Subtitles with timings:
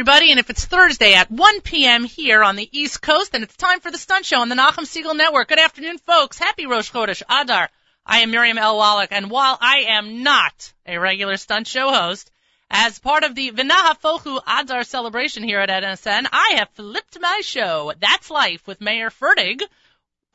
[0.00, 2.04] everybody, and if it's Thursday at 1 p.m.
[2.04, 4.86] here on the East Coast, then it's time for the Stunt Show on the Nachum
[4.86, 5.48] Segal Network.
[5.48, 6.38] Good afternoon, folks.
[6.38, 7.68] Happy Rosh Chodesh Adar.
[8.06, 8.78] I am Miriam L.
[8.78, 12.30] Wallach, and while I am not a regular Stunt Show host,
[12.70, 17.42] as part of the Vinaha Fochu Adar celebration here at NSN, I have flipped my
[17.44, 19.60] show, That's Life, with Mayor Fertig,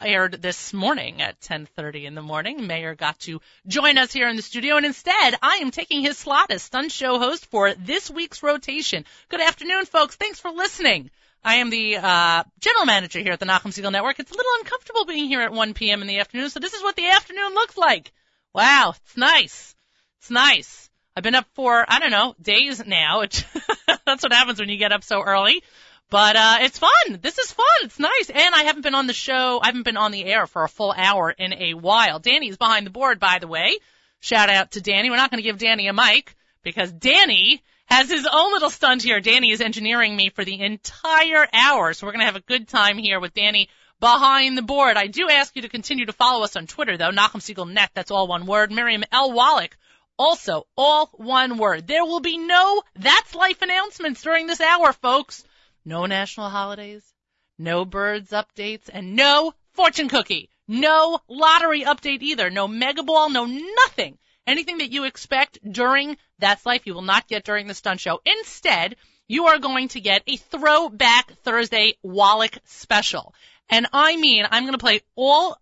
[0.02, 2.67] aired this morning at 10:30 in the morning.
[2.67, 6.17] Mayor got to join us here in the studio, and instead, I am taking his
[6.17, 9.05] slot as stunt show host for this week's rotation.
[9.30, 10.16] Good afternoon, folks.
[10.16, 11.12] Thanks for listening.
[11.44, 14.20] I am the uh, general manager here at the Nachum Segal Network.
[14.20, 16.02] It's a little uncomfortable being here at 1 p.m.
[16.02, 18.11] in the afternoon, so this is what the afternoon looks like.
[18.53, 19.75] Wow, it's nice.
[20.20, 20.89] It's nice.
[21.16, 23.22] I've been up for I don't know days now.
[24.05, 25.61] That's what happens when you get up so early.
[26.09, 27.20] But uh, it's fun.
[27.22, 27.66] This is fun.
[27.84, 28.30] It's nice.
[28.30, 29.59] And I haven't been on the show.
[29.61, 32.20] I haven't been on the air for a full hour in a while.
[32.20, 33.78] Danny is behind the board, by the way.
[34.20, 35.09] Shout out to Danny.
[35.09, 39.03] We're not going to give Danny a mic because Danny has his own little stunt
[39.03, 39.20] here.
[39.20, 41.94] Danny is engineering me for the entire hour.
[41.94, 44.98] So we're going to have a good time here with Danny behind the board.
[44.98, 47.11] I do ask you to continue to follow us on Twitter, though.
[47.11, 47.92] Nachum Segal Net.
[47.94, 48.72] That's all one word.
[48.72, 49.31] Miriam L.
[49.31, 49.76] Wallach.
[50.17, 51.88] Also, all one word.
[51.88, 55.44] There will be no That's Life announcements during this hour, folks.
[55.86, 57.14] No national holidays,
[57.59, 60.50] no birds updates, and no fortune cookie.
[60.67, 62.50] No lottery update either.
[62.50, 64.17] No mega ball, no nothing.
[64.47, 68.19] Anything that you expect during That's Life, you will not get during the stunt show.
[68.25, 68.95] Instead,
[69.27, 73.33] you are going to get a throwback Thursday Wallach special.
[73.70, 75.58] And I mean, I'm going to play all,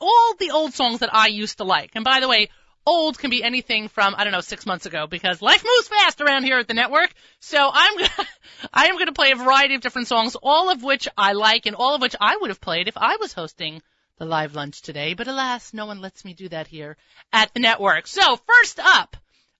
[0.00, 1.90] all the old songs that I used to like.
[1.94, 2.50] And by the way,
[2.86, 6.20] old can be anything from, I don't know, six months ago because life moves fast
[6.20, 7.12] around here at the network.
[7.40, 8.28] So I'm gonna,
[8.72, 11.76] I am gonna play a variety of different songs, all of which I like and
[11.76, 13.82] all of which I would have played if I was hosting
[14.18, 15.14] the live lunch today.
[15.14, 16.96] But alas, no one lets me do that here
[17.32, 18.06] at the network.
[18.06, 19.16] So first up,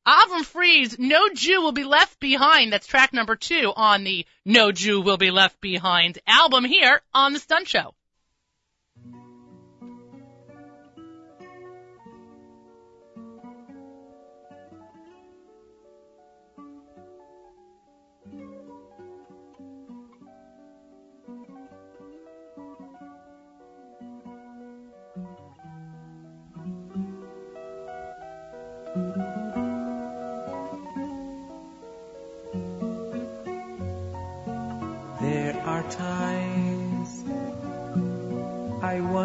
[0.07, 2.73] Avraham Fried's No Jew Will Be Left Behind.
[2.73, 7.33] That's track number two on the No Jew Will Be Left Behind album here on
[7.33, 7.95] the Stunt Show.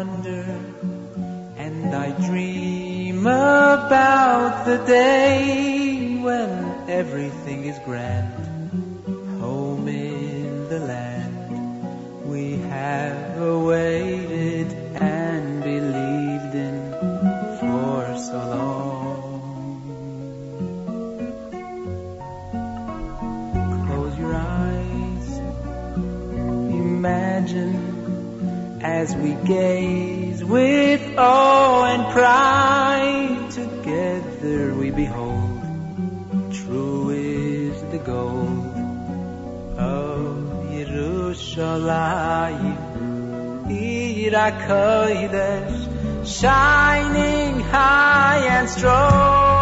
[0.04, 8.32] And I dream about the day when everything is grand.
[9.40, 14.11] Home in the land we have awaited
[29.02, 33.50] as we gaze with awe and pride.
[33.50, 35.60] Together we behold,
[36.52, 38.76] true is the gold
[39.76, 40.36] of
[40.76, 42.78] Yerushalayim,
[43.70, 44.34] Ir
[46.24, 49.61] shining high and strong.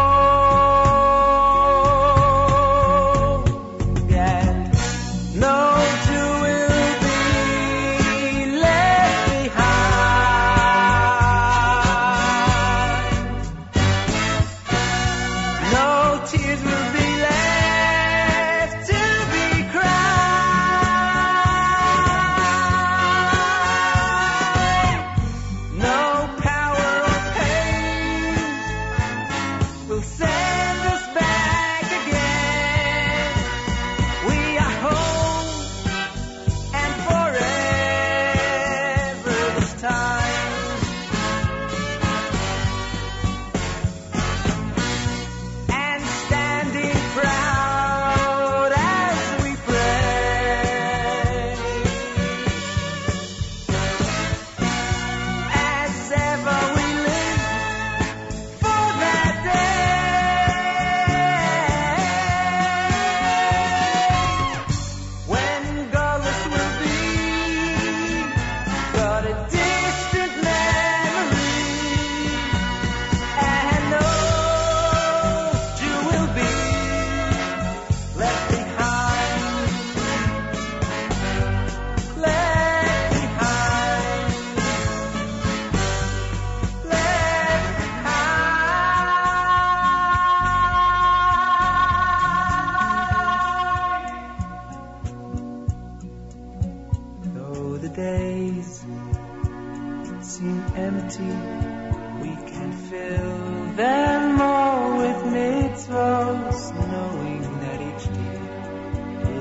[102.20, 106.60] We can fill them all with mitzvahs,
[106.92, 108.40] knowing that each day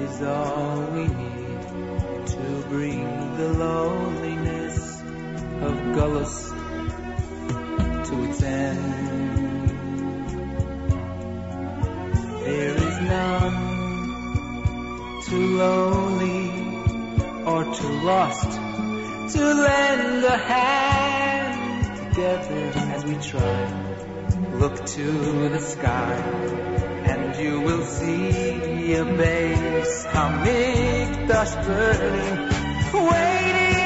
[0.05, 5.01] is all we need to bring the loneliness
[5.67, 6.35] of Gullus
[8.07, 9.69] to its end.
[12.45, 13.59] There is none
[15.27, 16.43] too lonely
[17.45, 18.51] or too lost
[19.33, 21.38] to lend a hand
[22.25, 24.59] as we try.
[24.59, 26.13] Look to the sky,
[27.05, 30.03] and you will see a base,
[31.27, 32.49] dust burning,
[32.93, 33.78] waiting.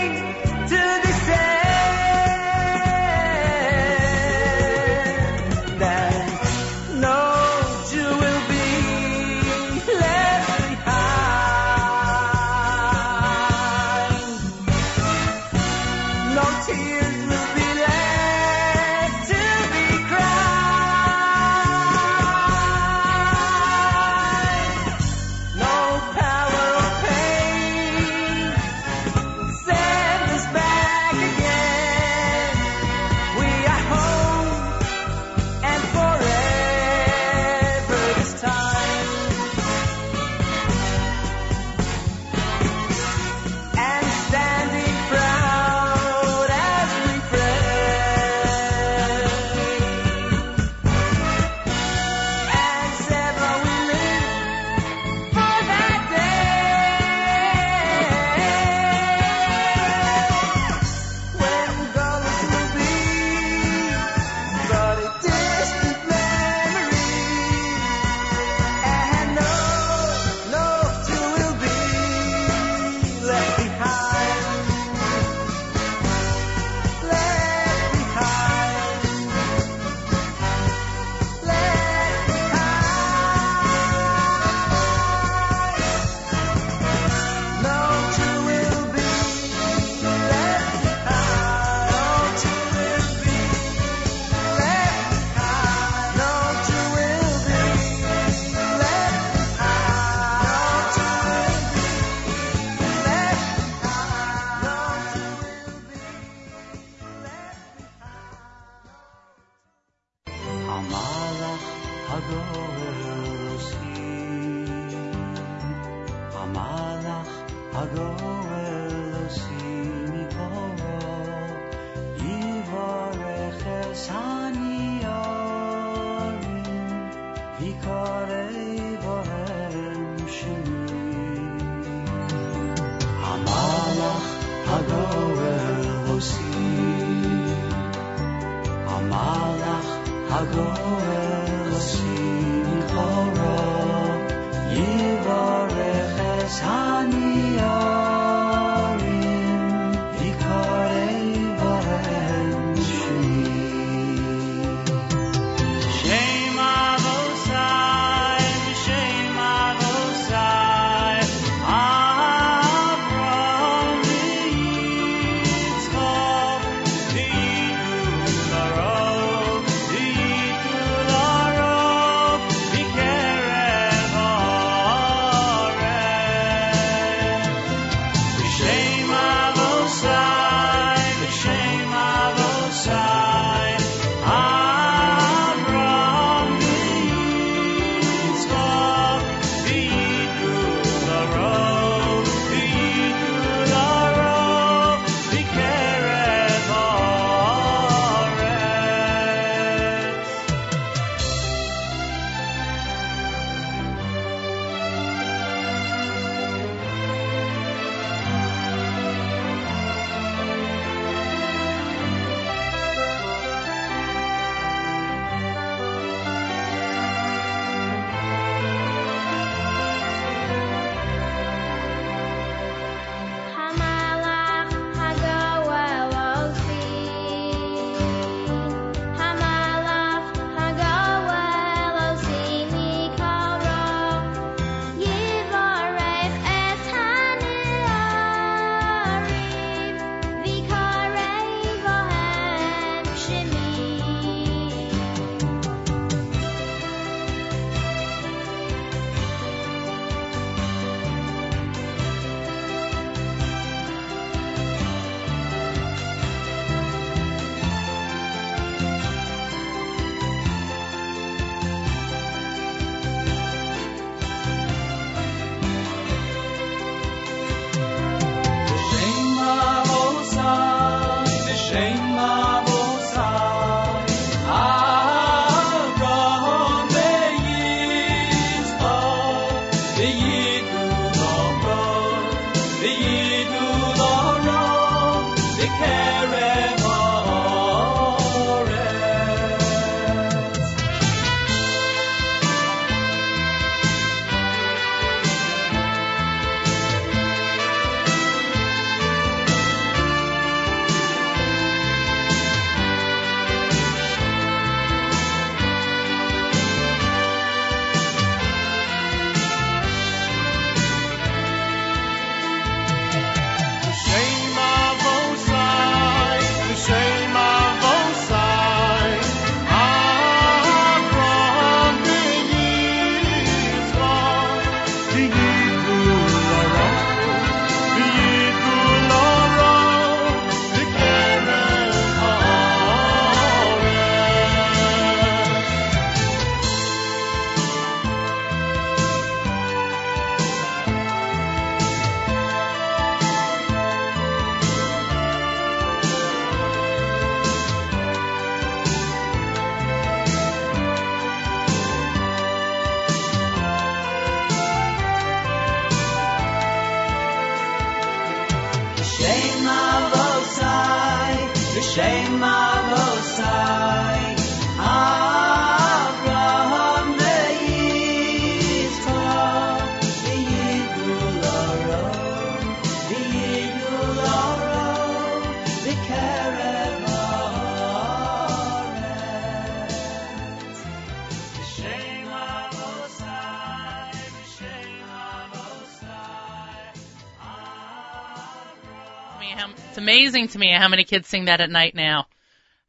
[390.24, 392.28] Amazing to me how many kids sing that at night now,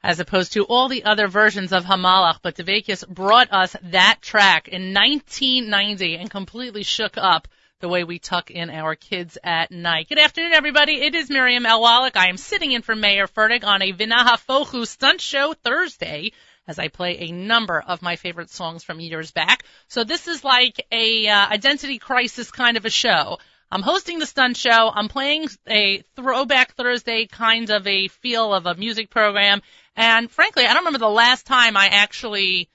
[0.04, 2.38] as opposed to all the other versions of Hamalach.
[2.42, 7.48] But D'veykus brought us that track in 1990 and completely shook up
[7.80, 10.08] the way we tuck in our kids at night.
[10.08, 11.02] Good afternoon, everybody.
[11.02, 11.64] It is Miriam.
[11.64, 12.16] Wallach.
[12.16, 16.30] I am sitting in for Mayor Fertig on a Vinaha Fochu stunt show Thursday
[16.68, 19.64] as I play a number of my favorite songs from years back.
[19.88, 23.38] So this is like a uh, identity crisis kind of a show.
[23.70, 24.90] I'm hosting the stunt show.
[24.94, 29.62] I'm playing a throwback Thursday kind of a feel of a music program.
[29.96, 32.68] And frankly, I don't remember the last time I actually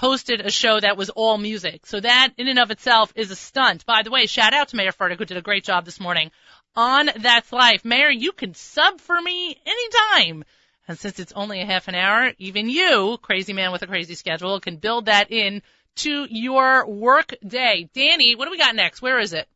[0.00, 1.86] hosted a show that was all music.
[1.86, 3.86] So that in and of itself is a stunt.
[3.86, 6.30] By the way, shout out to Mayor Fertig who did a great job this morning
[6.76, 7.84] on That's Life.
[7.84, 10.44] Mayor, you can sub for me anytime.
[10.86, 14.14] And since it's only a half an hour, even you, crazy man with a crazy
[14.14, 15.62] schedule, can build that in
[15.96, 17.88] to your work day.
[17.94, 19.00] Danny, what do we got next?
[19.00, 19.48] Where is it?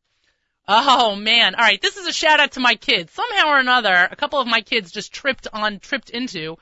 [0.71, 1.55] Oh man.
[1.55, 1.81] All right.
[1.81, 3.11] This is a shout out to my kids.
[3.15, 6.59] Somehow or another, a couple of my kids just tripped on, tripped into,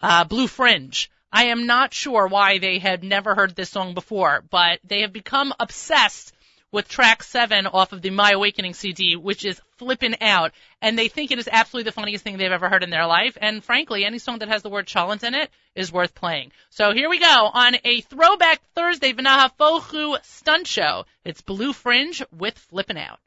[0.00, 1.10] uh, Blue Fringe.
[1.32, 5.12] I am not sure why they had never heard this song before, but they have
[5.12, 6.32] become obsessed
[6.70, 10.52] with track seven off of the My Awakening CD, which is flippin' out.
[10.80, 13.36] And they think it is absolutely the funniest thing they've ever heard in their life.
[13.40, 16.52] And frankly, any song that has the word challenge in it is worth playing.
[16.70, 21.06] So here we go on a throwback Thursday Vinaha Fochu stunt show.
[21.24, 23.18] It's Blue Fringe with Flippin' Out.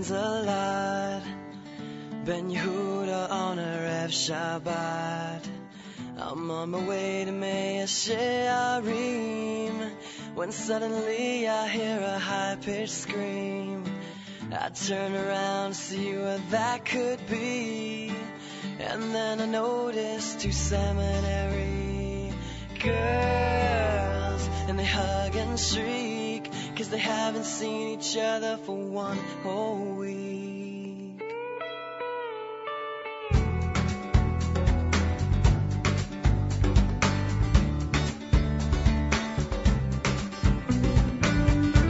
[0.00, 1.22] Happens a lot.
[2.24, 5.44] Ben Yehuda on a Rev Shabbat.
[6.18, 9.30] I'm on my way to Mea Shearim
[10.34, 13.84] when suddenly I hear a high-pitched scream.
[14.52, 18.12] I turn around to see what that could be,
[18.78, 22.32] and then I notice two seminary
[22.82, 26.09] girls, and they hug and shriek,
[26.80, 31.20] cause they haven't seen each other for one whole week.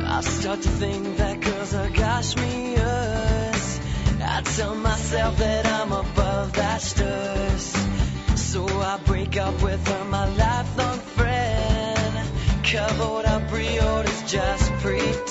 [0.06, 3.80] I start to think that girls are gashmias.
[4.20, 7.76] I tell myself that I'm above that stuss.
[8.36, 9.99] So I break up with her,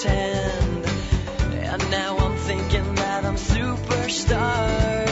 [0.05, 5.09] And now I'm thinking that I'm super stark.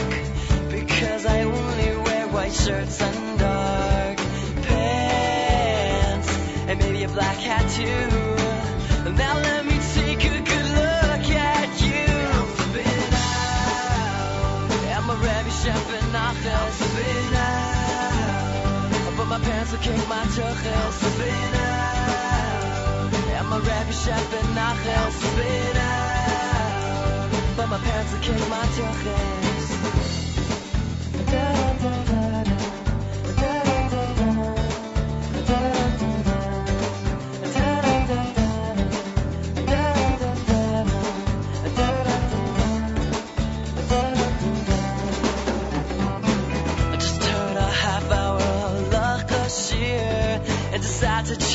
[0.70, 4.16] Because I only wear white shirts and dark
[4.62, 6.28] pants.
[6.68, 9.12] And maybe a black hat too.
[9.12, 12.06] Now let me take a good look at you.
[12.38, 14.70] I'm flipping out.
[14.96, 16.72] I'm a Rabbi Chef in Nachas.
[16.80, 19.16] Flipping out.
[19.18, 20.90] But my pants will kick my tuchel.
[20.92, 21.67] Flipping out.
[23.50, 25.12] I'm a Rabbi Chef in Nachas.
[25.14, 27.30] Flipping out.
[27.56, 29.48] But my parents will kick my tuchel.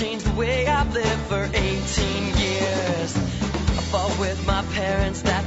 [0.03, 3.15] Decided to change the way I've lived for 18 years.
[3.15, 5.42] I fought with my parents that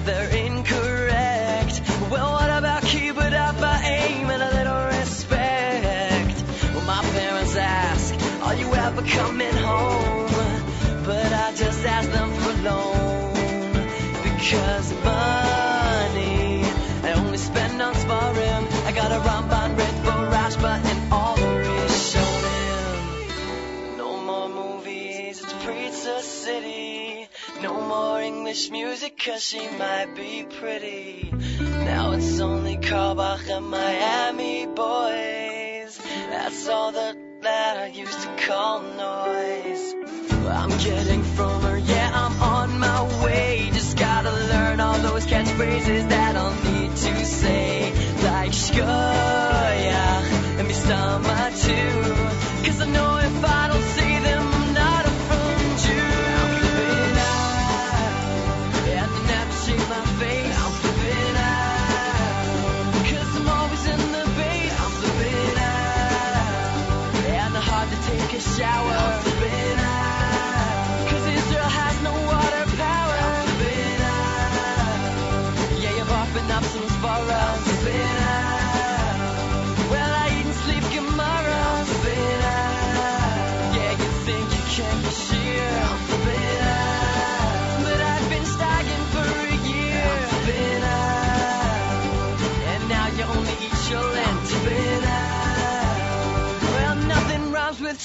[27.97, 31.33] more English music, cause she might be pretty.
[31.91, 35.93] Now it's only Carlebach and Miami boys.
[36.33, 39.85] That's all that, that I used to call noise.
[40.61, 43.71] I'm getting from her, yeah, I'm on my way.
[43.73, 47.93] Just got to learn all those catchphrases that I'll need to say,
[48.31, 50.27] like shkoyach
[50.59, 52.67] and mistama too.
[52.67, 53.16] Cause I know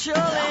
[0.08, 0.51] rhymes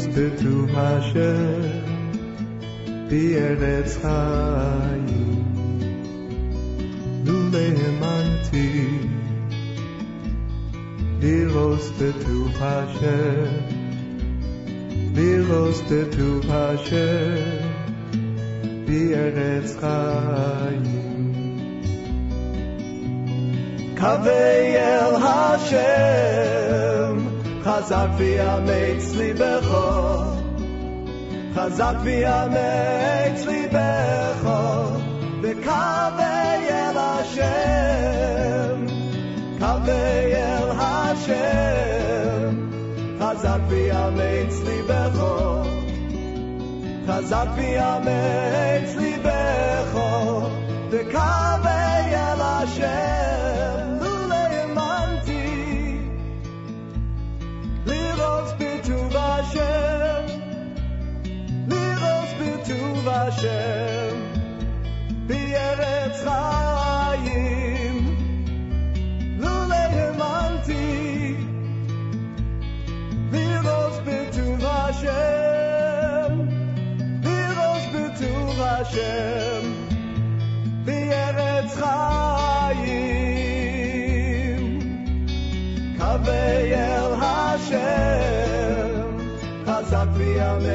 [0.00, 1.60] לירוס בטוב אשר
[3.10, 5.44] בארץ חיים
[7.24, 8.88] לולא האמנתי
[11.20, 13.44] לירוס בטוב אשר
[15.14, 17.36] לירוס בטוב אשר
[18.86, 21.32] בארץ חיים
[23.98, 27.19] קווי אל השם,
[27.64, 29.76] חזק ויאמץ ליבך,
[31.54, 34.50] חזק ויאמץ ליבך,
[35.42, 38.86] וקווי אל השם,
[39.58, 42.56] קווי אל השם,
[43.20, 45.22] חזק ויאמץ ליבך,
[47.06, 49.98] חזק ויאמץ ליבך,
[50.90, 53.39] וקווי אל השם,
[58.90, 60.26] בטוב השם,
[61.68, 63.89] לראות בטוב השם,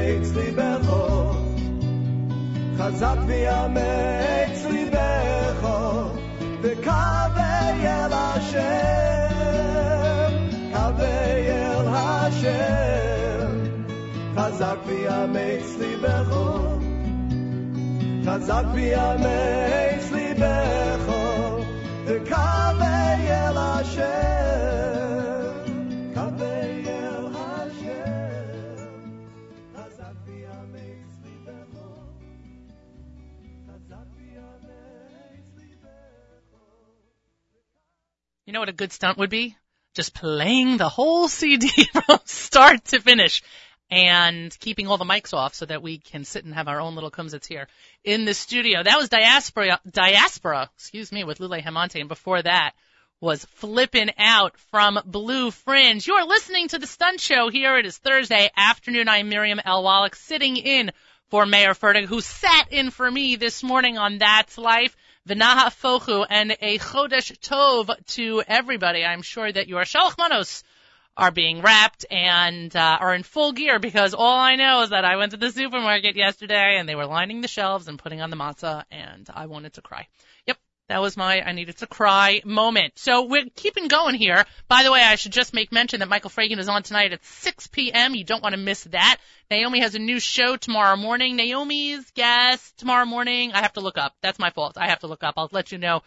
[0.06, 0.94] ויאמץ ליבך,
[2.78, 5.68] חזק ויאמץ ליבך,
[6.62, 8.60] וקווי אל השם,
[10.74, 13.48] קווי אל השם,
[14.36, 16.36] חזק ויאמץ ליבך.
[18.26, 21.14] חזק ויאמץ ליבך,
[22.06, 24.15] וקווי אל השם,
[38.57, 39.57] Know what a good stunt would be?
[39.95, 43.43] Just playing the whole CD from start to finish
[43.91, 46.95] and keeping all the mics off so that we can sit and have our own
[46.95, 47.69] little kumsitz here
[48.03, 48.83] in the studio.
[48.83, 52.01] That was Diaspora, Diaspora, excuse me, with Lule Hamonte.
[52.01, 52.73] And before that
[53.21, 56.07] was Flippin' Out from Blue Fringe.
[56.07, 57.79] You're listening to the Stunt Show here.
[57.79, 59.09] It is Thursday afternoon.
[59.09, 59.85] I'm Miriam L.
[59.85, 60.93] Wallach sitting in
[61.29, 64.97] for Mayor Fertig, who sat in for me this morning on That's Life.
[65.27, 69.05] V'naha fochu and a chodesh tov to everybody.
[69.05, 70.63] I'm sure that your shalach manos
[71.17, 75.05] are being wrapped and uh, are in full gear because all I know is that
[75.05, 78.31] I went to the supermarket yesterday and they were lining the shelves and putting on
[78.31, 80.07] the matzah and I wanted to cry.
[80.89, 82.93] That was my I needed to cry moment.
[82.97, 84.45] So we're keeping going here.
[84.69, 87.25] By the way, I should just make mention that Michael Fragin is on tonight at
[87.25, 88.15] 6 p.m.
[88.15, 89.19] You don't want to miss that.
[89.51, 91.35] Naomi has a new show tomorrow morning.
[91.35, 93.53] Naomi's guest tomorrow morning.
[93.53, 94.15] I have to look up.
[94.23, 94.79] That's my fault.
[94.79, 95.35] I have to look up.
[95.37, 96.03] I'll let you know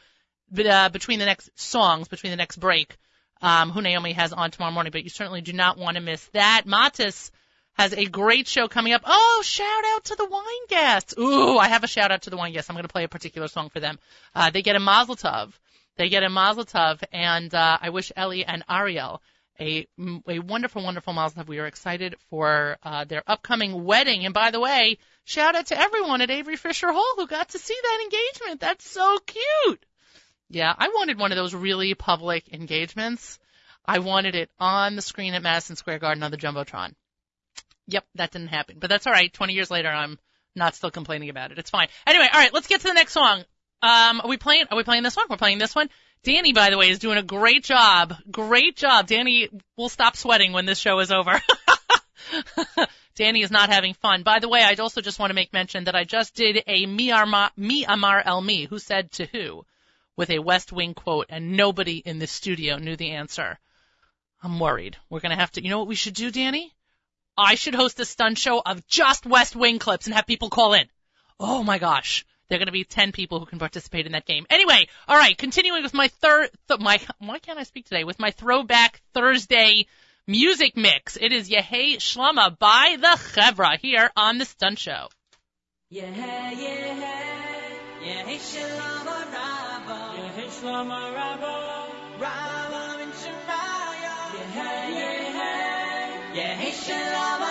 [0.51, 2.97] but, uh, between the next songs, between the next break,
[3.41, 4.91] um, who Naomi has on tomorrow morning.
[4.91, 6.63] But you certainly do not want to miss that.
[6.65, 7.31] Matis
[7.79, 9.03] has a great show coming up.
[9.05, 11.15] Oh, shout out to the wine guests.
[11.17, 12.69] Ooh, I have a shout out to the wine guests.
[12.69, 13.97] I'm going to play a particular song for them.
[14.35, 15.53] Uh, they get a mazel tov.
[15.95, 19.21] They get a mazel tov, and uh, I wish Ellie and Ariel
[19.61, 19.87] a
[20.27, 21.47] a wonderful, wonderful mazel tov.
[21.47, 24.25] We are excited for uh, their upcoming wedding.
[24.25, 27.59] And by the way, shout out to everyone at Avery Fisher Hall who got to
[27.59, 28.59] see that engagement.
[28.59, 29.85] That's so cute.
[30.49, 33.39] Yeah, I wanted one of those really public engagements.
[33.85, 36.93] I wanted it on the screen at Madison Square Garden on the Jumbotron.
[37.89, 38.77] Yep, that didn't happen.
[38.79, 39.33] But that's alright.
[39.33, 40.19] 20 years later, I'm
[40.55, 41.57] not still complaining about it.
[41.57, 41.87] It's fine.
[42.05, 43.43] Anyway, alright, let's get to the next song.
[43.81, 45.25] Um, are we playing, are we playing this one?
[45.29, 45.89] We're playing this one.
[46.23, 48.13] Danny, by the way, is doing a great job.
[48.29, 49.07] Great job.
[49.07, 51.41] Danny will stop sweating when this show is over.
[53.15, 54.23] Danny is not having fun.
[54.23, 56.85] By the way, I also just want to make mention that I just did a
[56.85, 59.65] Mi Amar, Mi Amar El Mi, who said to who,
[60.15, 63.57] with a West Wing quote, and nobody in the studio knew the answer.
[64.43, 64.97] I'm worried.
[65.09, 66.73] We're gonna have to, you know what we should do, Danny?
[67.39, 70.73] I should host a stunt show of just West Wing clips and have people call
[70.73, 70.85] in.
[71.39, 72.25] Oh my gosh.
[72.49, 74.45] There are going to be 10 people who can participate in that game.
[74.49, 78.03] Anyway, all right, continuing with my third, th- my, why can't I speak today?
[78.03, 79.85] With my throwback Thursday
[80.27, 81.15] music mix.
[81.15, 85.07] It is Yehei Shlama by the Chevra here on the Stunt Show.
[85.89, 92.48] Yeah, yeah, yeah, shalom rabba, Yehei Shlomo Rabbo, rabba
[96.89, 97.48] Yeah, shalom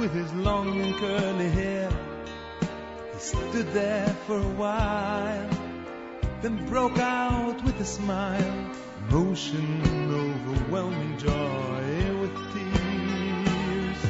[0.00, 1.90] with his long and curly hair.
[3.12, 5.50] He stood there for a while,
[6.40, 8.70] then broke out with a smile,
[9.10, 14.00] emotion, overwhelming joy with tears.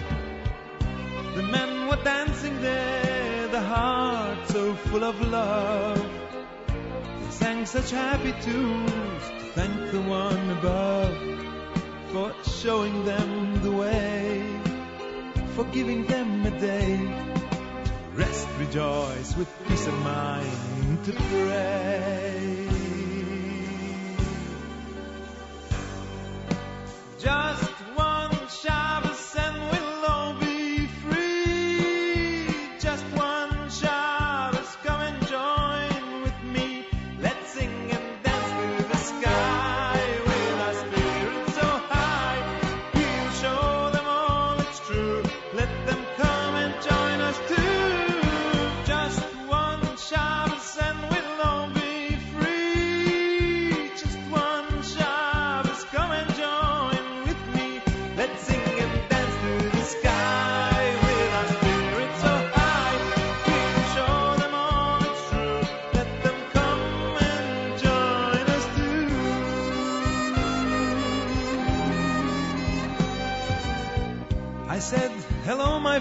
[1.35, 6.09] The men were dancing there, the heart so full of love.
[7.21, 11.19] They sang such happy tunes to thank the one above
[12.13, 14.60] for showing them the way,
[15.55, 17.31] for giving them a day
[18.15, 22.69] rest, rejoice with peace of mind to pray.
[27.19, 27.80] Just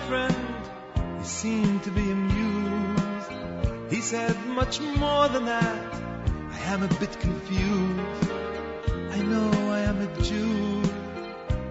[0.07, 0.35] friend.
[1.19, 3.31] He seemed to be amused.
[3.89, 5.93] He said much more than that.
[6.51, 8.31] I am a bit confused.
[9.12, 10.83] I know I am a Jew.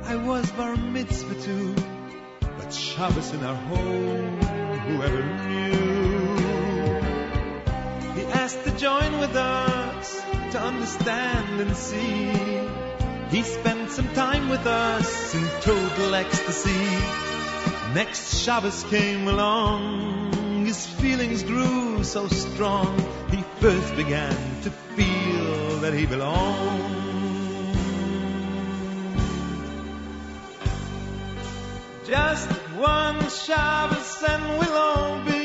[0.05, 1.75] I was bar mitzvah too.
[2.59, 4.41] But Shabbos in our home,
[4.87, 5.89] whoever knew?
[8.17, 10.21] He asked to join with us
[10.53, 12.33] to understand and see.
[13.31, 17.28] He spent some time with us in total ecstasy.
[17.99, 22.97] Next Shabbos came along, his feelings grew so strong.
[23.29, 26.95] He first began to feel that he belonged.
[32.07, 35.38] Just one Shabbos and we'll all be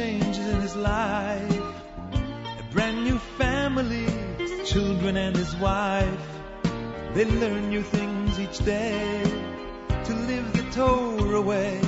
[0.00, 1.62] changes in his life.
[2.62, 4.06] A brand new family,
[4.64, 6.26] children and his wife.
[7.12, 9.22] They learn new things each day
[10.06, 11.78] to live the Torah way.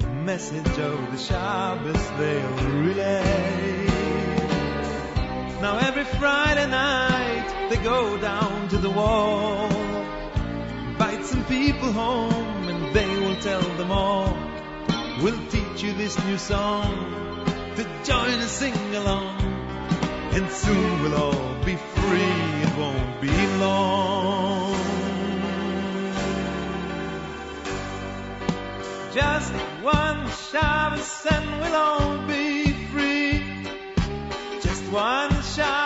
[0.00, 3.86] The message of the Shabbos they'll relay.
[5.64, 9.70] Now every Friday night they go down to the wall,
[10.88, 14.53] invite some people home, and they will tell them all.
[15.22, 17.44] We'll teach you this new song
[17.76, 19.40] to join and sing along,
[20.32, 22.40] and soon we'll all be free.
[22.64, 24.74] It won't be long.
[29.14, 33.38] Just one Shabbos and we'll all be free.
[34.60, 35.83] Just one Shabbos,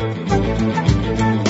[0.00, 1.49] やった!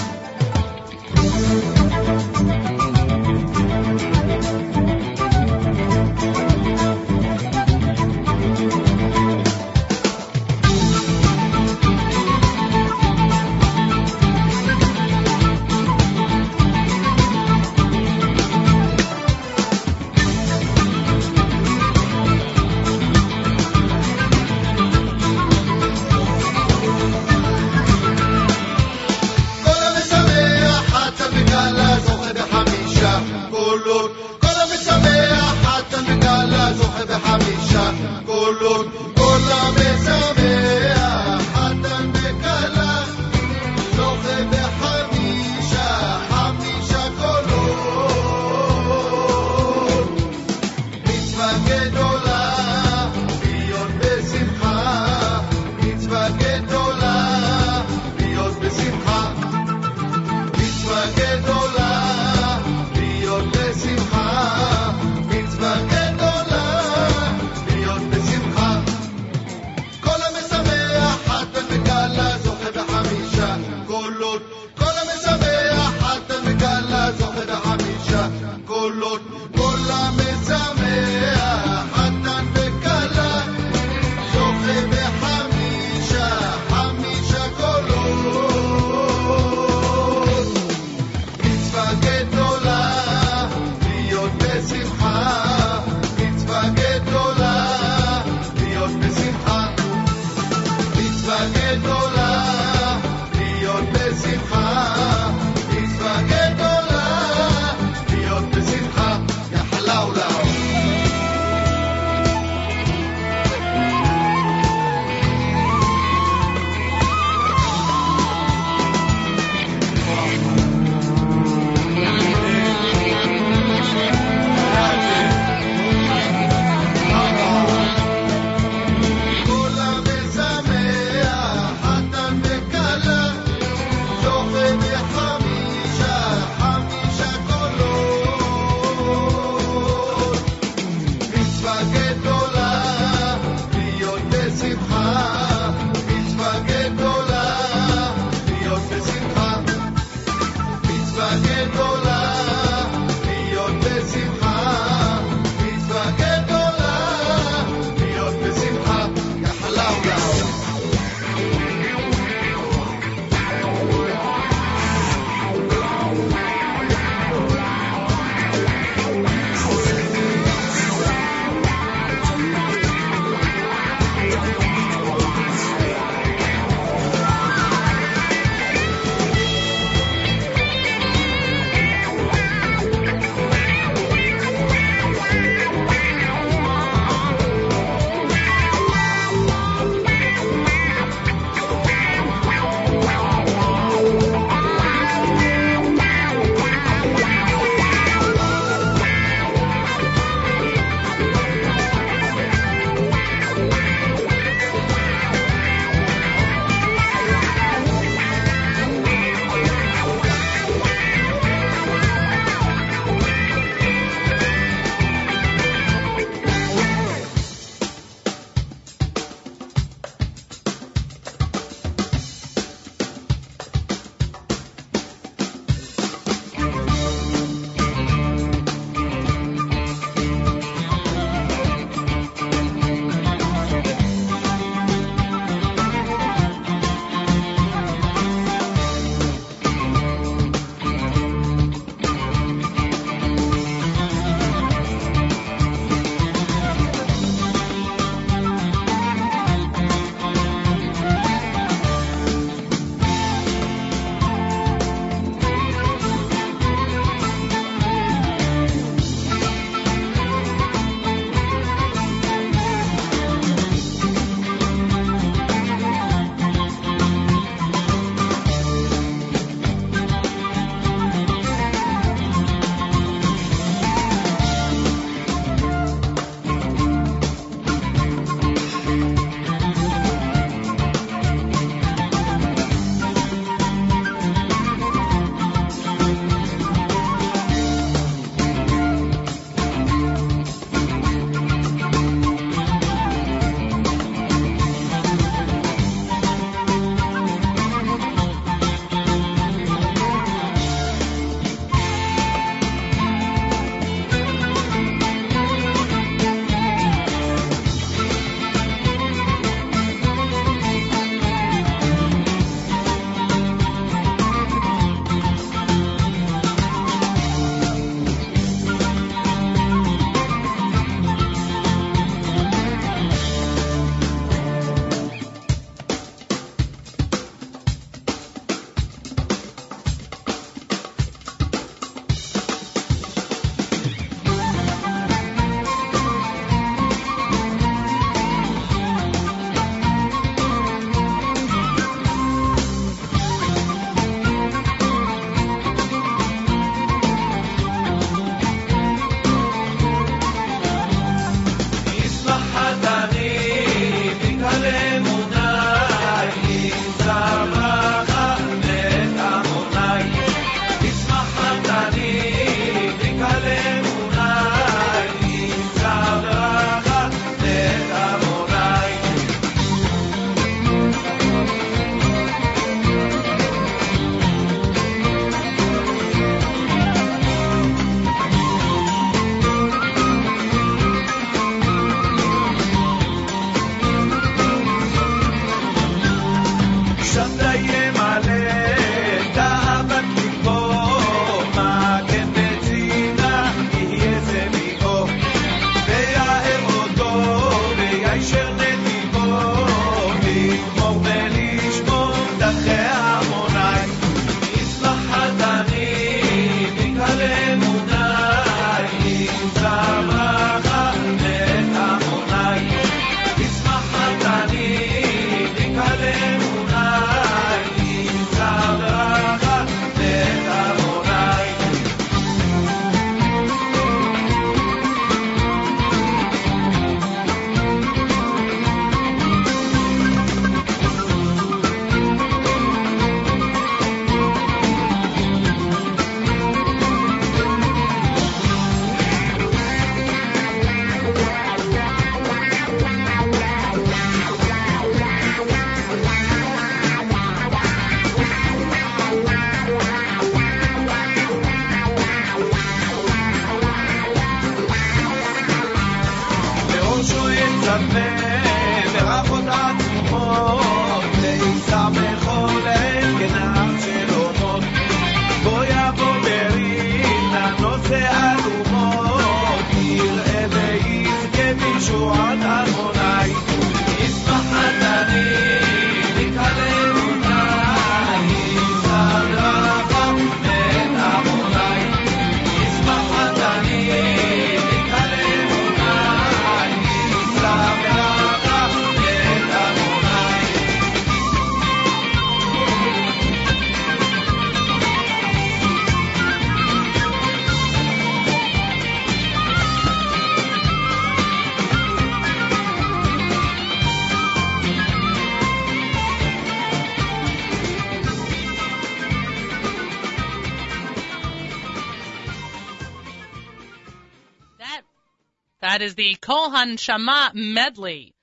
[516.61, 518.15] Hanshama medley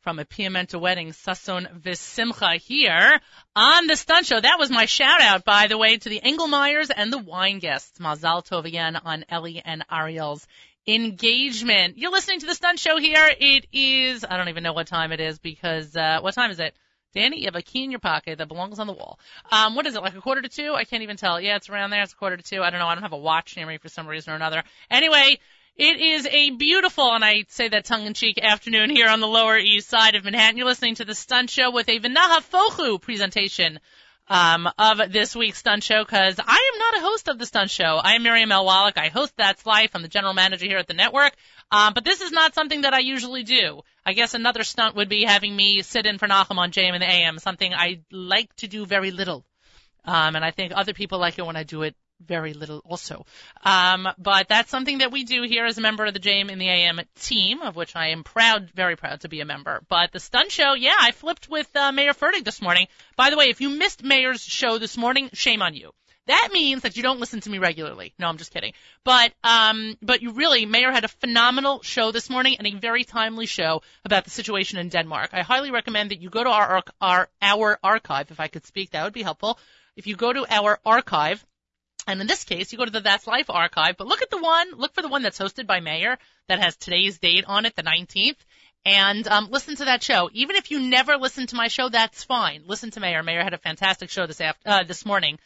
[0.00, 3.20] from a Piamenta wedding, Sason Visimcha here
[3.54, 4.38] on the Stunt Show.
[4.38, 7.98] That was my shout out, by the way, to the Engelmeyers and the wine guests.
[7.98, 10.46] Mazal Tov again on Ellie and Ariel's
[10.86, 11.96] engagement.
[11.96, 13.30] You're listening to the Stunt Show here.
[13.40, 16.60] It is, I don't even know what time it is because, uh, what time is
[16.60, 16.74] it?
[17.14, 19.18] Danny, you have a key in your pocket that belongs on the wall.
[19.50, 20.74] Um, what is it, like a quarter to two?
[20.74, 21.40] I can't even tell.
[21.40, 22.02] Yeah, it's around there.
[22.02, 22.62] It's a quarter to two.
[22.62, 22.88] I don't know.
[22.88, 24.62] I don't have a watch near me for some reason or another.
[24.90, 25.38] Anyway,
[25.76, 29.28] it is a beautiful, and I say that tongue in cheek afternoon here on the
[29.28, 30.56] Lower East Side of Manhattan.
[30.56, 33.78] You're listening to the Stunt Show with a Vinaha Fochu presentation
[34.28, 37.70] um, of this week's Stunt Show because I am not a host of the Stunt
[37.70, 38.00] Show.
[38.02, 38.64] I am Miriam L.
[38.64, 38.96] Wallach.
[38.96, 39.90] I host That's Life.
[39.92, 41.34] I'm the general manager here at the network.
[41.70, 43.82] Um, but this is not something that I usually do.
[44.04, 47.00] I guess another stunt would be having me sit in for Nachum on JM in
[47.00, 49.44] the AM, something I like to do very little.
[50.06, 53.26] Um, and I think other people like it when I do it very little also.
[53.62, 56.58] Um, but that's something that we do here as a member of the JM in
[56.58, 59.82] the AM team, of which I am proud, very proud to be a member.
[59.88, 62.88] But the stunt show, yeah, I flipped with uh, Meir Fertig this morning.
[63.16, 65.92] By the way, if you missed Meir's show this morning, shame on you.
[66.26, 68.12] That means that you don't listen to me regularly.
[68.18, 68.72] No, I'm just kidding.
[69.04, 73.04] But um, but you really, Meir had a phenomenal show this morning and a very
[73.04, 75.30] timely show about the situation in Denmark.
[75.32, 78.90] I highly recommend that you go to our our our archive, if I could speak,
[78.90, 79.60] that would be helpful.
[79.94, 81.46] If you go to our archive,
[82.06, 84.38] and in this case, you go to the That's Life archive, but look at the
[84.38, 87.74] one, look for the one that's hosted by Meir that has today's date on it,
[87.74, 88.36] the 19th,
[88.84, 90.30] and um, listen to that show.
[90.32, 92.62] Even if you never listen to my show, that's fine.
[92.66, 93.22] Listen to Meir.
[93.22, 95.38] Meir had a fantastic show this after, uh, this morning.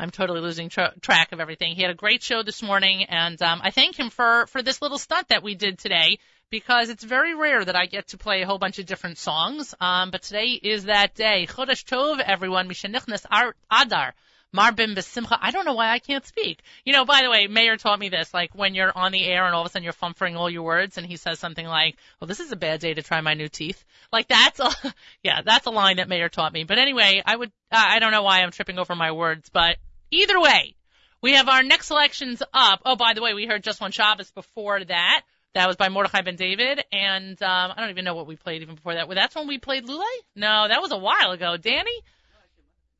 [0.00, 1.74] I'm totally losing tra- track of everything.
[1.74, 4.80] He had a great show this morning, and um, I thank him for for this
[4.80, 6.18] little stunt that we did today
[6.50, 9.74] because it's very rare that I get to play a whole bunch of different songs.
[9.80, 11.46] Um, but today is that day.
[11.48, 12.68] Chodesh Tov, everyone.
[12.68, 13.26] Mishenichnas
[13.70, 14.14] Adar.
[14.54, 15.38] Marbim Besimcha.
[15.40, 16.62] I don't know why I can't speak.
[16.84, 19.44] You know, by the way, Meir taught me this, like when you're on the air
[19.44, 21.96] and all of a sudden you're fumfering all your words and he says something like,
[22.20, 23.84] well, this is a bad day to try my new teeth.
[24.12, 24.70] Like that's a,
[25.22, 26.64] yeah, that's a line that Meir taught me.
[26.64, 29.76] But anyway, I would, I don't know why I'm tripping over my words, but
[30.10, 30.74] either way,
[31.20, 32.82] we have our next selections up.
[32.86, 35.22] Oh, by the way, we heard just one Shabbos before that.
[35.54, 38.62] That was by Mordechai Ben David, and um, I don't even know what we played
[38.62, 39.08] even before that.
[39.08, 40.04] Well, that's when we played Lule?
[40.36, 41.56] No, that was a while ago.
[41.56, 42.02] Danny?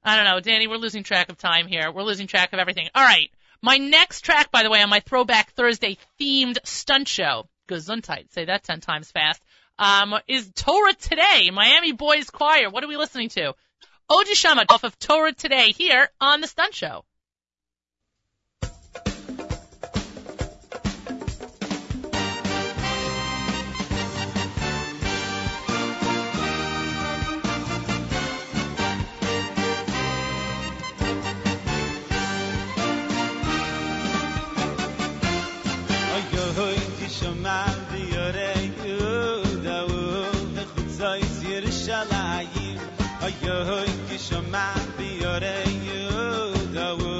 [0.08, 1.92] I don't know, Danny, we're losing track of time here.
[1.92, 2.88] We're losing track of everything.
[2.94, 3.30] All right.
[3.60, 8.44] My next track, by the way, on my Throwback Thursday themed stunt show, Gesundheit, say
[8.44, 9.42] that ten times fast,
[9.78, 12.70] um, is Torah Today, Miami Boys Choir.
[12.70, 13.54] What are we listening to?
[14.10, 17.04] Oji Shamat off of Torah Today here on the Stunt Show.
[43.66, 44.66] hoy kishma
[44.98, 45.56] bi yore
[45.86, 47.14] yuda u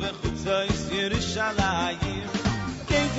[0.00, 2.28] ve khutzay sir shalayim
[2.88, 3.14] kayt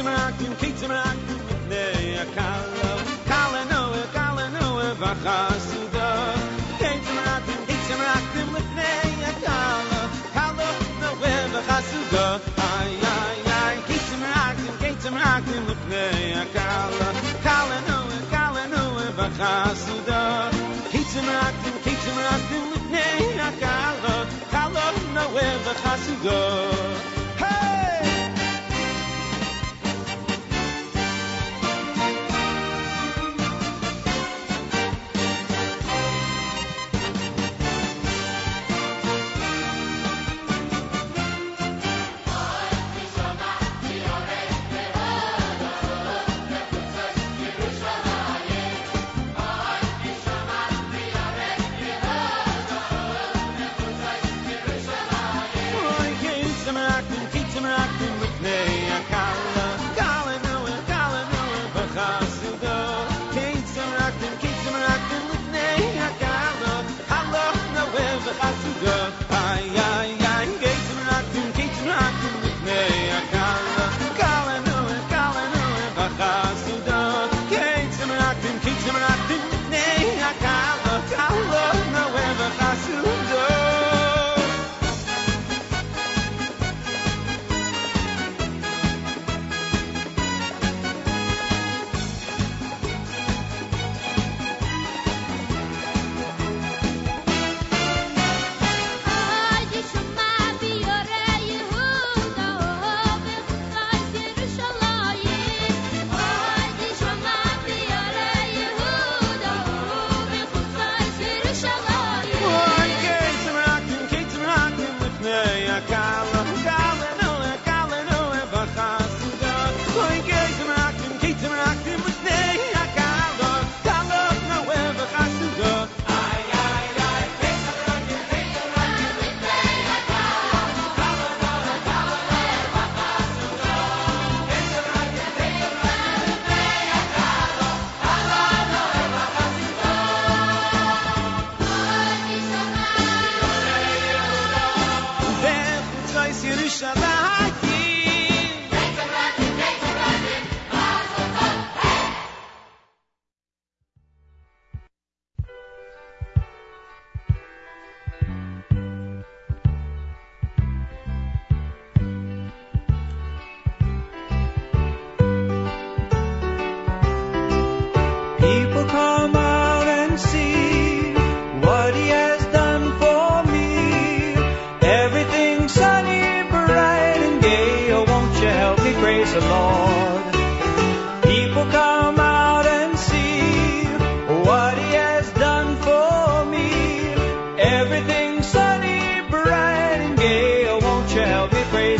[25.36, 27.15] kala nu, v'chasuda.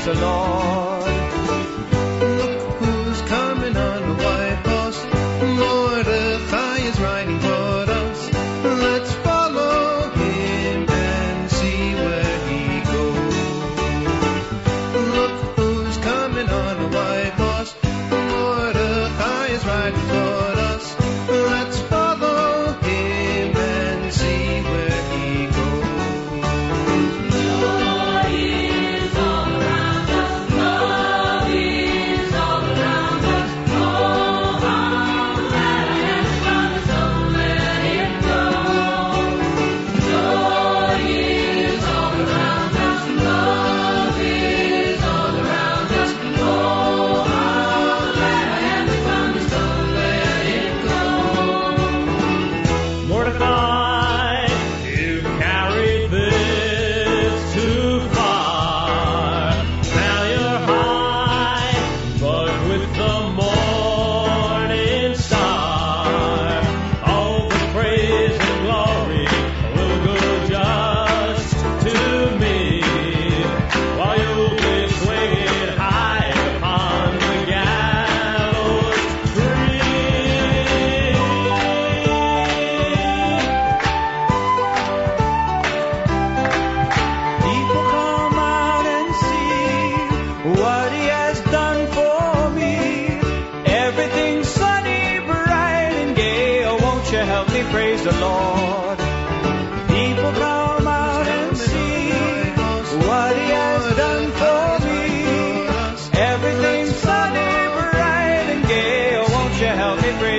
[0.08, 0.55] Me praise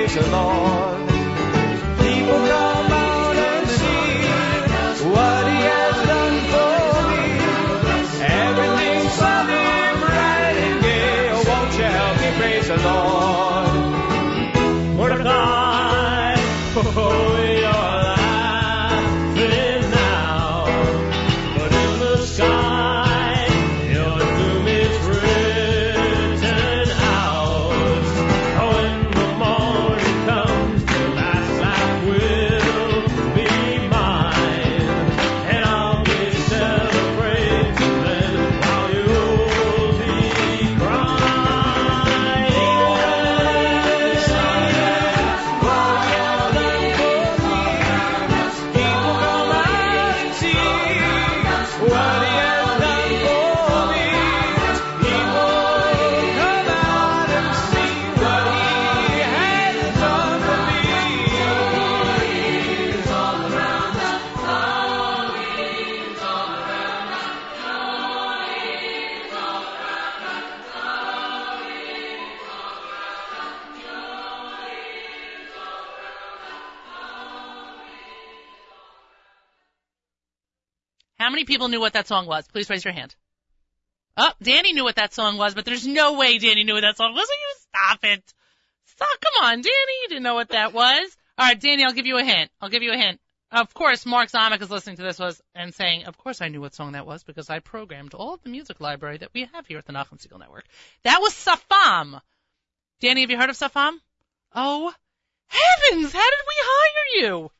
[0.07, 1.06] praise the Lord?
[81.77, 82.47] Knew what that song was?
[82.47, 83.15] Please raise your hand.
[84.17, 86.97] Oh, Danny knew what that song was, but there's no way Danny knew what that
[86.97, 87.29] song was.
[87.39, 88.33] You stop it?
[88.85, 89.07] Stop.
[89.21, 89.95] Come on, Danny.
[90.01, 91.15] You didn't know what that was.
[91.37, 92.49] All right, Danny, I'll give you a hint.
[92.59, 93.19] I'll give you a hint.
[93.51, 96.61] Of course, Mark Zomick is listening to this was and saying, of course I knew
[96.61, 99.67] what song that was because I programmed all of the music library that we have
[99.67, 100.65] here at the Nachum Segal Network.
[101.03, 102.19] That was Safam.
[103.01, 103.99] Danny, have you heard of Safam?
[104.55, 104.91] Oh,
[105.45, 107.51] heavens, how did we hire you?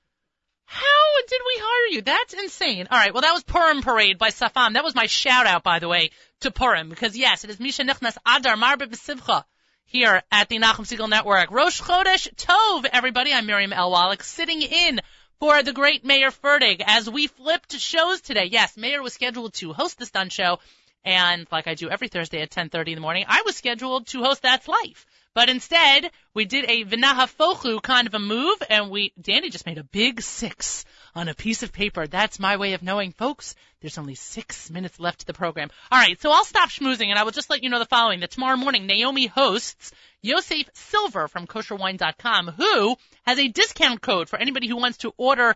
[0.65, 2.01] How did we hire you?
[2.01, 2.88] That's insane.
[2.89, 4.73] All right, well that was Purim Parade by Safam.
[4.73, 6.11] That was my shout out, by the way,
[6.41, 9.43] to Purim because yes, it is Misha Nichnas Adar Marbe B'Simcha
[9.85, 11.49] here at the Nachum Segal Network.
[11.49, 13.33] Rosh Chodesh Tov, everybody.
[13.33, 13.91] I'm Miriam L.
[13.91, 14.99] Wallach, sitting in
[15.39, 18.45] for the great Meir Fertig as we flipped shows today.
[18.45, 20.59] Yes, Meir was scheduled to host the Stun Show,
[21.05, 24.23] and like I do every Thursday at 10:30 in the morning, I was scheduled to
[24.23, 25.05] host That's Life.
[25.33, 29.65] But instead, we did a Vinaha Fochu kind of a move, and we Danny just
[29.65, 30.83] made a big six
[31.18, 32.05] on a piece of paper.
[32.05, 33.55] That's my way of knowing, folks.
[33.82, 35.70] There's only six minutes left to the program.
[35.91, 38.20] All right, so I'll stop schmoozing and I will just let you know the following.
[38.20, 39.91] That tomorrow morning, Naomi hosts
[40.22, 42.95] Yosef Silver from kosherwine.com, who
[43.26, 45.55] has a discount code for anybody who wants to order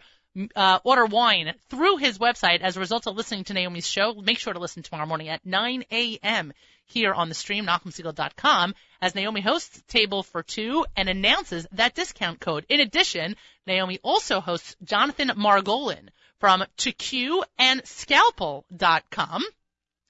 [0.56, 4.14] uh, order wine through his website as a result of listening to Naomi's show.
[4.14, 6.54] Make sure to listen tomorrow morning at 9 a.m.
[6.92, 12.40] here on the stream, NachumSegal.com, as Naomi hosts Table for Two and announces that discount
[12.40, 12.66] code.
[12.70, 13.36] In addition,
[13.66, 19.44] Naomi also hosts Jonathan Margolin from TQ and Scalpel.com.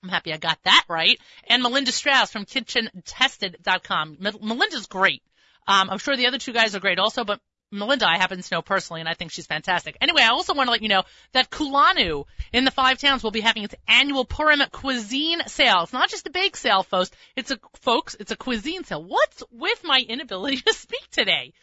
[0.04, 1.20] I'm happy I got that right.
[1.48, 4.18] And Melinda Strauss from KitchenTested.com.
[4.20, 5.22] Melinda's great.
[5.68, 7.40] Um, I'm sure the other two guys are great also, but
[7.72, 9.97] Melinda I happen to know personally, and I think she's fantastic.
[10.01, 13.32] Anyway, I also want to let you know that Kulanu in the five towns will
[13.32, 15.84] be having its annual Purim cuisine sale.
[15.84, 17.11] It's not just a bake sale, folks.
[17.36, 18.15] It's a folks.
[18.19, 19.03] It's a cuisine sale.
[19.03, 21.53] What's with my inability to speak today?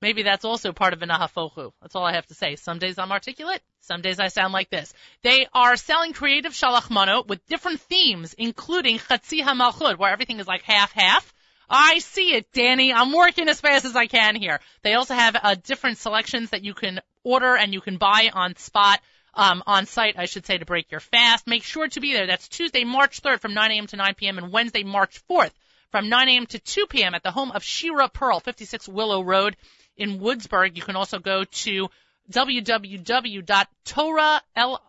[0.00, 1.72] Maybe that's also part of Anahafochu.
[1.80, 2.56] That's all I have to say.
[2.56, 3.62] Some days I'm articulate.
[3.80, 4.92] Some days I sound like this.
[5.22, 10.62] They are selling creative shalachmano with different themes, including Chatzi HaMalchut, where everything is like
[10.62, 11.33] half-half.
[11.68, 12.92] I see it, Danny.
[12.92, 14.60] I'm working as fast as I can here.
[14.82, 18.56] They also have uh, different selections that you can order and you can buy on
[18.56, 19.00] spot.
[19.36, 21.48] Um, on site, I should say, to break your fast.
[21.48, 22.28] Make sure to be there.
[22.28, 23.88] That's Tuesday, March 3rd from 9 a.m.
[23.88, 24.38] to 9 p.m.
[24.38, 25.50] and Wednesday, March 4th
[25.90, 26.46] from 9 a.m.
[26.46, 27.16] to 2 p.m.
[27.16, 29.56] at the home of Shira Pearl, 56 Willow Road
[29.96, 30.76] in Woodsburgh.
[30.76, 31.88] You can also go to
[32.30, 33.42] www.torah,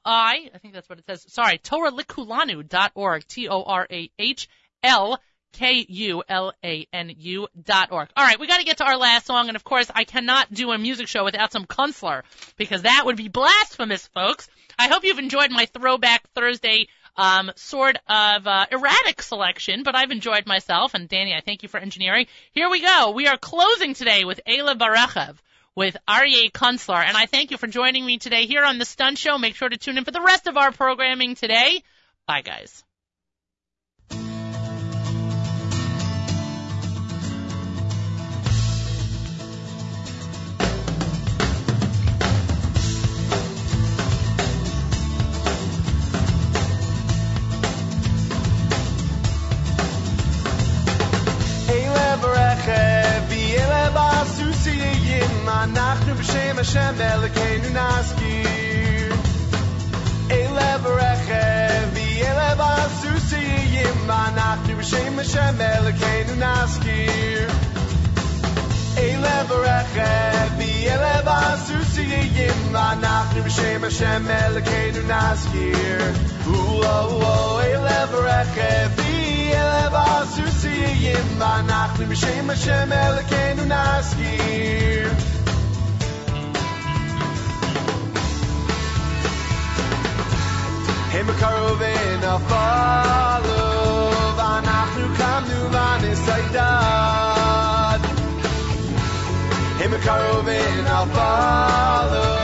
[0.06, 5.20] I think that's what it says, sorry, torahlikulanu.org, T-O-R-A-H-L
[5.56, 8.10] K-U-L-A-N-U dot org.
[8.18, 10.54] All right, we got to get to our last song, and of course, I cannot
[10.54, 12.24] do a music show without some Kunstler,
[12.58, 14.50] because that would be blasphemous, folks.
[14.78, 20.12] I hope you've enjoyed my Throwback Thursday um, sort of uh, erratic selection, but I've
[20.12, 20.94] enjoyed myself.
[20.94, 22.28] And Danny, I thank you for engineering.
[22.52, 23.12] Here we go.
[23.12, 25.38] We are closing today with Ayla Barechev
[25.74, 29.16] with Aryeh Kunstler, and I thank you for joining me today here on the Stun
[29.16, 29.38] Show.
[29.38, 31.82] Make sure to tune in for the rest of our programming today.
[32.28, 32.85] Bye, guys.
[55.55, 59.15] אנחנו בשם השם אלוקינו נזכיר.
[60.31, 67.51] אלה ברכב, ואלה בסוסיים, אנחנו בשם השם אלוקינו נזכיר.
[68.99, 76.13] אלה ברכב, ואלה בסוסיים, אנחנו בשם השם אלוקינו נזכיר.
[77.65, 85.11] אלה ברכב, ואלה בסוסיים, אנחנו בשם השם אלוקינו נזכיר.
[91.15, 93.57] הם קרובים נפלו,
[94.37, 96.61] ואנחנו קמנו ונסיידד.
[99.81, 102.44] הם קרובים נפלו,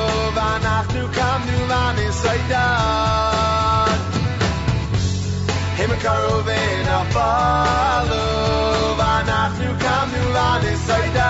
[0.60, 2.56] ואנחנו קמנו ונסיידד.
[5.78, 8.16] הם קרובים נפלו,
[8.98, 11.22] ואנחנו קמנו ונסיידד.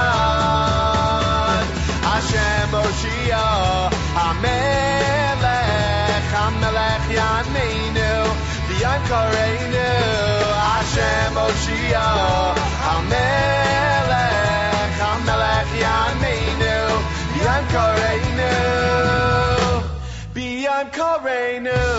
[2.02, 3.38] השם הושיע,
[4.14, 5.46] המלך,
[6.32, 8.34] המלך יעננו,
[8.68, 9.76] ביום קראנו,
[10.56, 14.16] השם Hashem Moshiach, Hamelech,
[15.00, 15.72] Hamelech
[17.51, 18.51] Yameinu,
[20.33, 21.90] B'yam Koreinu, B'yam